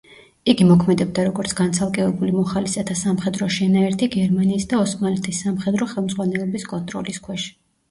[0.51, 7.49] იგი მოქმედებდა როგორც განცალკევებული მოხალისეთა სამხედრო შენაერთი გერმანიის და ოსმალეთის სამხედრო ხელმძღვანელობის კონტროლის ქვეშ.